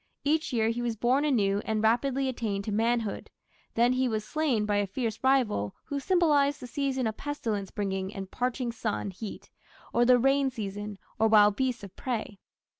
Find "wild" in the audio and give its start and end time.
11.27-11.55